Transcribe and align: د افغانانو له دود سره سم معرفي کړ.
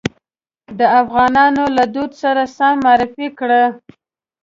د 0.79 0.81
افغانانو 1.01 1.63
له 1.77 1.83
دود 1.93 2.11
سره 2.21 2.41
سم 2.55 2.73
معرفي 2.85 3.27
کړ. 3.39 3.51